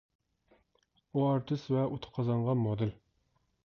[1.13, 2.99] ئۇ ئارتىس ۋە ئۇتۇق قازانغان مودېل.